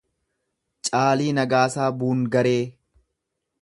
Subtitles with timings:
[0.89, 2.59] Caalii Nagaasaa Buungaree